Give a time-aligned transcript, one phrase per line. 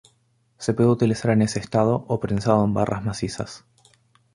[0.57, 3.65] Se puede utilizar en ese estado o prensado en barras macizas.